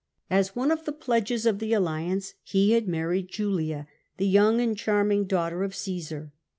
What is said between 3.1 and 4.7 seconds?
Julia, the young